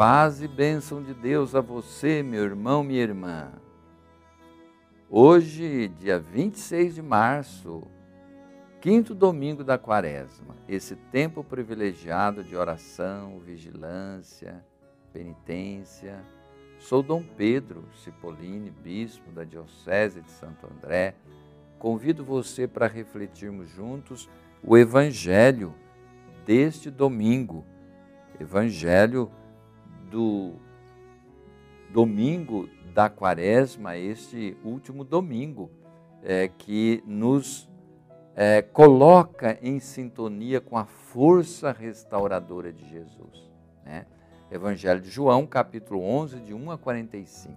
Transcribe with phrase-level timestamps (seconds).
[0.00, 3.52] Paz e bênção de Deus a você, meu irmão, minha irmã.
[5.10, 7.82] Hoje, dia 26 de março,
[8.80, 14.64] quinto domingo da quaresma, esse tempo privilegiado de oração, vigilância,
[15.12, 16.24] penitência.
[16.78, 21.14] Sou Dom Pedro Cipollini, bispo da Diocese de Santo André.
[21.78, 24.30] Convido você para refletirmos juntos
[24.64, 25.74] o Evangelho
[26.46, 27.66] deste domingo,
[28.40, 29.30] Evangelho
[30.10, 30.54] do
[31.92, 35.70] domingo da quaresma, este último domingo,
[36.22, 37.70] é, que nos
[38.34, 43.50] é, coloca em sintonia com a força restauradora de Jesus.
[43.84, 44.06] Né?
[44.50, 47.54] Evangelho de João, capítulo 11, de 1 a 45.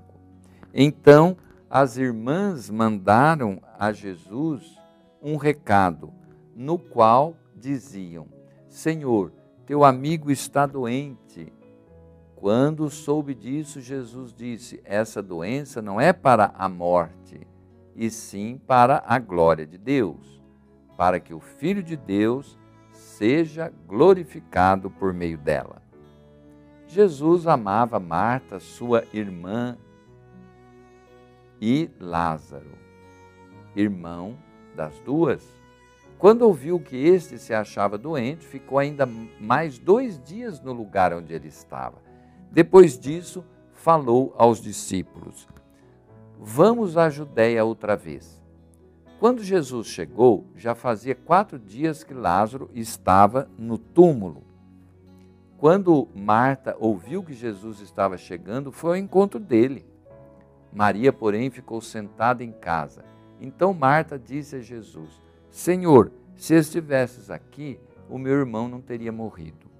[0.73, 1.35] Então,
[1.70, 4.77] as irmãs mandaram a Jesus
[5.21, 6.13] um recado,
[6.55, 8.27] no qual diziam:
[8.68, 9.31] Senhor,
[9.65, 11.51] teu amigo está doente.
[12.44, 17.48] Quando soube disso, Jesus disse: Essa doença não é para a morte,
[17.96, 20.44] e sim para a glória de Deus,
[20.98, 22.60] para que o Filho de Deus
[22.91, 25.82] seja glorificado por meio dela.
[26.86, 29.77] Jesus amava Marta, sua irmã,
[31.62, 32.77] e Lázaro,
[33.74, 34.38] irmão
[34.76, 35.48] das duas.
[36.18, 39.05] Quando ouviu que este se achava doente, ficou ainda
[39.40, 42.12] mais dois dias no lugar onde ele estava.
[42.54, 45.48] Depois disso, falou aos discípulos:
[46.40, 48.40] Vamos à Judéia outra vez.
[49.20, 54.43] Quando Jesus chegou, já fazia quatro dias que Lázaro estava no túmulo.
[55.57, 59.84] Quando Marta ouviu que Jesus estava chegando, foi ao encontro dele.
[60.71, 63.04] Maria, porém, ficou sentada em casa.
[63.41, 65.09] Então Marta disse a Jesus:
[65.50, 69.72] Senhor, se estivesses aqui, o meu irmão não teria morrido.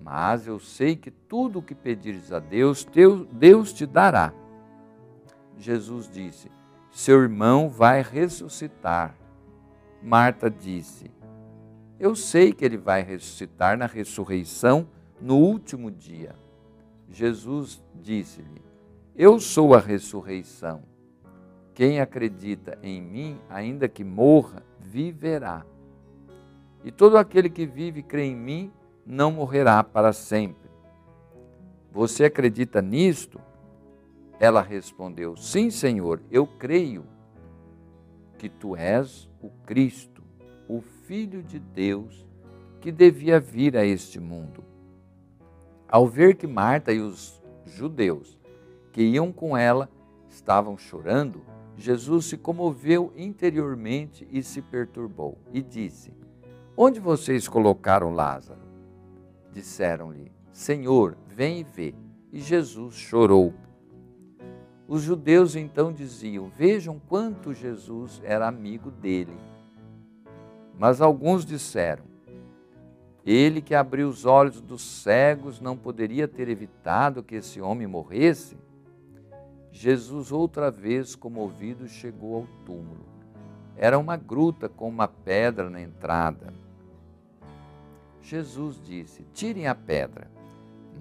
[0.00, 2.86] Mas eu sei que tudo o que pedires a Deus,
[3.32, 4.32] Deus te dará.
[5.58, 6.50] Jesus disse:
[6.90, 9.14] Seu irmão vai ressuscitar.
[10.02, 11.10] Marta disse:
[11.98, 14.88] Eu sei que ele vai ressuscitar na ressurreição
[15.20, 16.34] no último dia.
[17.10, 18.62] Jesus disse-lhe:
[19.14, 20.82] Eu sou a ressurreição.
[21.74, 25.64] Quem acredita em mim, ainda que morra, viverá.
[26.82, 28.72] E todo aquele que vive e crê em mim
[29.10, 30.70] não morrerá para sempre.
[31.90, 33.40] Você acredita nisto?
[34.38, 37.04] Ela respondeu: Sim, Senhor, eu creio
[38.38, 40.22] que tu és o Cristo,
[40.68, 42.24] o Filho de Deus,
[42.80, 44.64] que devia vir a este mundo.
[45.88, 48.38] Ao ver que Marta e os judeus
[48.92, 49.90] que iam com ela
[50.28, 51.42] estavam chorando,
[51.76, 56.14] Jesus se comoveu interiormente e se perturbou e disse:
[56.76, 58.69] Onde vocês colocaram Lázaro?
[59.52, 61.94] Disseram-lhe: Senhor, vem e vê.
[62.32, 63.52] E Jesus chorou.
[64.86, 69.36] Os judeus então diziam: Vejam quanto Jesus era amigo dele.
[70.78, 72.04] Mas alguns disseram:
[73.24, 78.56] Ele que abriu os olhos dos cegos não poderia ter evitado que esse homem morresse?
[79.70, 83.06] Jesus, outra vez comovido, chegou ao túmulo.
[83.76, 86.52] Era uma gruta com uma pedra na entrada.
[88.30, 90.30] Jesus disse: Tirem a pedra.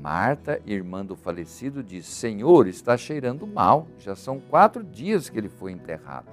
[0.02, 5.48] Marta, irmã do falecido, disse: Senhor, está cheirando mal, já são quatro dias que ele
[5.48, 6.26] foi enterrado.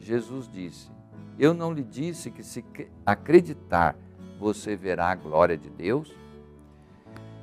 [0.00, 0.90] Jesus disse:
[1.38, 2.64] Eu não lhe disse que se
[3.04, 3.94] acreditar
[4.40, 6.10] você verá a glória de Deus?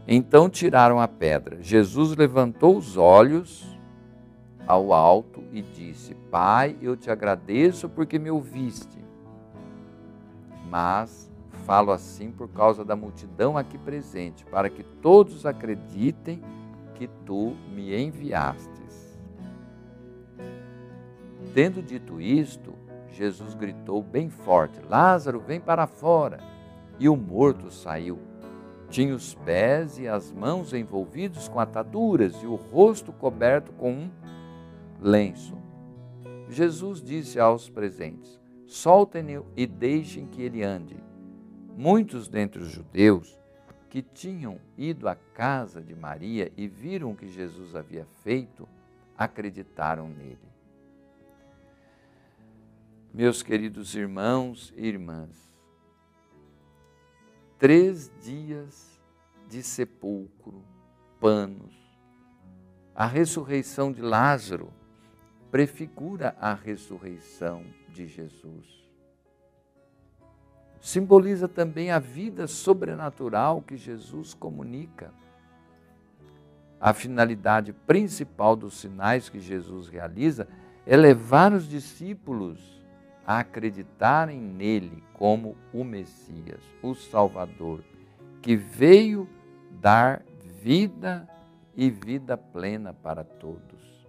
[0.08, 1.62] Então tiraram a pedra.
[1.62, 3.78] Jesus levantou os olhos
[4.66, 8.98] ao alto e disse: Pai, eu te agradeço porque me ouviste.
[10.68, 11.32] Mas
[11.66, 16.42] falo assim por causa da multidão aqui presente, para que todos acreditem
[16.96, 19.20] que tu me enviastes.
[21.54, 22.74] Tendo dito isto,
[23.12, 26.40] Jesus gritou bem forte: Lázaro, vem para fora.
[27.00, 28.20] E o morto saiu.
[28.90, 34.12] Tinha os pés e as mãos envolvidos com ataduras e o rosto coberto com um
[35.02, 35.58] lenço.
[36.48, 41.13] Jesus disse aos presentes: Soltem-no e deixem que ele ande.
[41.76, 43.38] Muitos dentre os judeus
[43.90, 48.68] que tinham ido à casa de Maria e viram o que Jesus havia feito,
[49.18, 50.38] acreditaram nele.
[53.12, 55.52] Meus queridos irmãos e irmãs,
[57.58, 59.00] três dias
[59.48, 60.64] de sepulcro,
[61.20, 61.74] panos,
[62.96, 64.72] a ressurreição de Lázaro
[65.50, 68.84] prefigura a ressurreição de Jesus
[70.84, 75.14] simboliza também a vida sobrenatural que Jesus comunica.
[76.78, 80.46] a finalidade principal dos sinais que Jesus realiza
[80.86, 82.84] é levar os discípulos
[83.26, 87.82] a acreditarem nele como o Messias, o Salvador,
[88.42, 89.30] que veio
[89.80, 90.22] dar
[90.62, 91.26] vida
[91.74, 94.06] e vida plena para todos.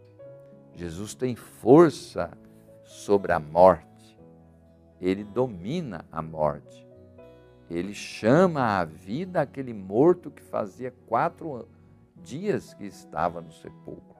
[0.74, 2.36] Jesus tem força
[2.82, 3.86] sobre a morte,
[5.04, 6.88] ele domina a morte.
[7.68, 11.68] Ele chama à vida aquele morto que fazia quatro
[12.16, 14.16] dias que estava no sepulcro.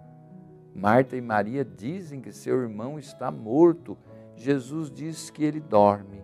[0.74, 3.96] Marta e Maria dizem que seu irmão está morto.
[4.36, 6.22] Jesus diz que ele dorme.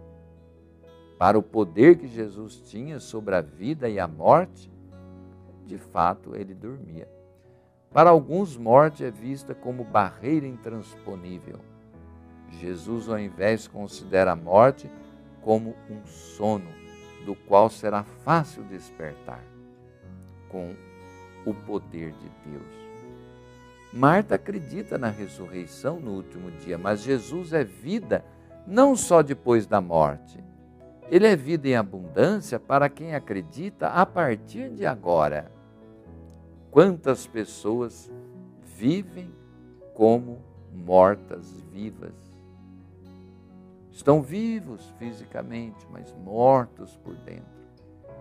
[1.19, 4.71] Para o poder que Jesus tinha sobre a vida e a morte,
[5.65, 7.09] de fato ele dormia.
[7.91, 11.70] Para alguns, morte é vista como barreira intransponível.
[12.59, 14.91] Jesus, ao invés, considera a morte
[15.43, 16.69] como um sono,
[17.25, 19.43] do qual será fácil despertar.
[20.49, 20.75] Com
[21.47, 22.81] o poder de Deus.
[23.93, 28.25] Marta acredita na ressurreição no último dia, mas Jesus é vida
[28.67, 30.43] não só depois da morte.
[31.11, 35.51] Ele é vida em abundância para quem acredita a partir de agora.
[36.71, 38.09] Quantas pessoas
[38.63, 39.35] vivem
[39.93, 40.39] como
[40.73, 42.30] mortas vivas?
[44.01, 47.45] Estão vivos fisicamente, mas mortos por dentro.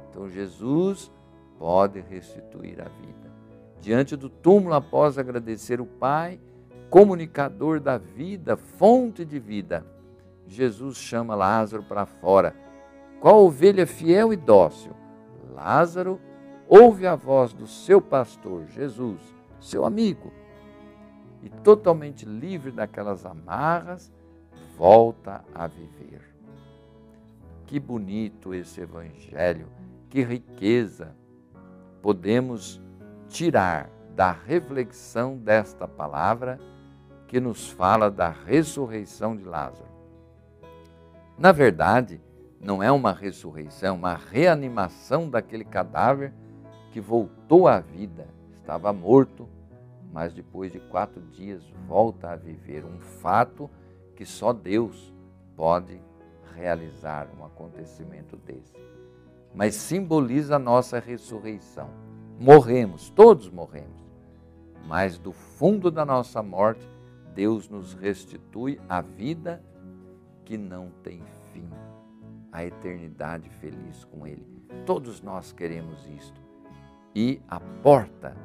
[0.09, 1.09] Então Jesus
[1.57, 3.31] pode restituir a vida.
[3.79, 6.37] Diante do túmulo, após agradecer o Pai,
[6.89, 9.85] comunicador da vida, fonte de vida,
[10.45, 12.53] Jesus chama Lázaro para fora.
[13.21, 14.91] Qual ovelha fiel e dócil?
[15.53, 16.19] Lázaro
[16.67, 19.21] ouve a voz do seu pastor, Jesus,
[19.61, 20.29] seu amigo,
[21.41, 24.11] e totalmente livre daquelas amarras,
[24.79, 26.21] volta a viver.
[27.65, 29.67] Que bonito esse evangelho,
[30.09, 31.13] que riqueza
[32.01, 32.81] podemos
[33.27, 36.57] tirar da reflexão desta palavra
[37.27, 39.89] que nos fala da ressurreição de Lázaro.
[41.37, 42.21] Na verdade,
[42.57, 46.33] não é uma ressurreição, é uma reanimação daquele cadáver
[46.93, 49.45] que voltou à vida, estava morto,
[50.13, 52.85] mas depois de quatro dias volta a viver.
[52.85, 53.69] Um fato
[54.19, 55.13] que só Deus
[55.55, 55.97] pode
[56.53, 58.73] realizar um acontecimento desse
[59.53, 61.89] mas simboliza a nossa ressurreição.
[62.37, 64.03] Morremos, todos morremos,
[64.85, 66.85] mas do fundo da nossa morte,
[67.33, 69.63] Deus nos restitui a vida
[70.43, 71.23] que não tem
[71.53, 71.69] fim,
[72.51, 74.45] a eternidade feliz com Ele.
[74.85, 76.41] Todos nós queremos isto.
[77.15, 78.35] E a porta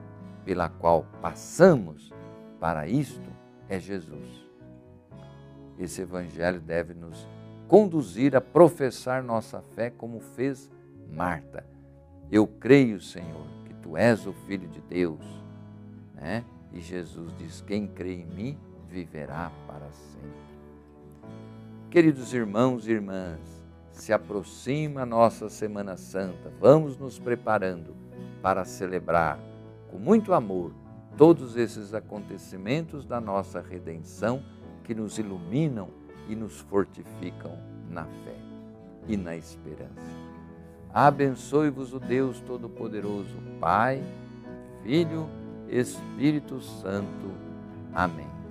[0.45, 2.13] pela qual passamos
[2.61, 3.29] para isto
[3.69, 4.44] é Jesus.
[5.79, 7.27] Esse Evangelho deve nos
[7.69, 10.71] conduzir a professar nossa fé como fez
[11.11, 11.65] Marta,
[12.31, 15.25] eu creio, Senhor, que tu és o Filho de Deus.
[16.15, 16.45] Né?
[16.73, 20.55] E Jesus diz: Quem crê em mim viverá para sempre.
[21.91, 23.39] Queridos irmãos e irmãs,
[23.93, 26.53] se aproxima a nossa Semana Santa.
[26.61, 27.95] Vamos nos preparando
[28.43, 29.39] para celebrar
[29.91, 30.73] com muito amor
[31.17, 34.43] todos esses acontecimentos da nossa redenção
[34.85, 35.89] que nos iluminam
[36.29, 37.59] e nos fortificam
[37.91, 38.37] na fé
[39.09, 40.25] e na esperança.
[40.93, 44.03] Abençoe-vos o Deus Todo-Poderoso, Pai,
[44.83, 45.29] Filho,
[45.69, 47.33] Espírito Santo.
[47.93, 48.44] Amém.